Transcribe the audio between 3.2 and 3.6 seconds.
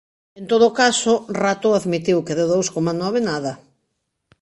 nada.